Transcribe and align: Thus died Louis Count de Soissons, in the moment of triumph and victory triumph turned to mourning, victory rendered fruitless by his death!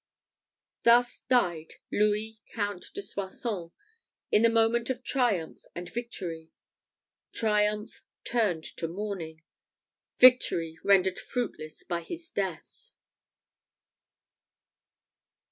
Thus 0.81 1.19
died 1.29 1.75
Louis 1.91 2.39
Count 2.55 2.87
de 2.95 3.03
Soissons, 3.03 3.69
in 4.31 4.41
the 4.41 4.49
moment 4.49 4.89
of 4.89 5.03
triumph 5.03 5.61
and 5.75 5.87
victory 5.93 6.49
triumph 7.33 8.01
turned 8.23 8.63
to 8.77 8.87
mourning, 8.87 9.43
victory 10.17 10.79
rendered 10.83 11.19
fruitless 11.19 11.83
by 11.83 12.01
his 12.01 12.31
death! 12.31 12.93